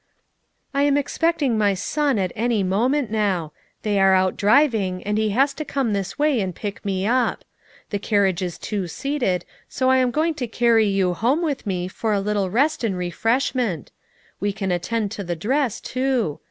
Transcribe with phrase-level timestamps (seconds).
[0.73, 3.51] "I am expecting my son at any moment now;
[3.83, 7.45] they are out driving and he was to come this way and pick me up.
[7.91, 11.87] The carriage is two seated, so I am going to carry you home with me
[11.87, 13.91] for a little rest and refreshment;
[14.39, 16.39] we can attend to the dress, too.